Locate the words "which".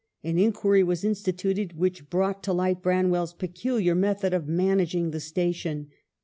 1.77-2.09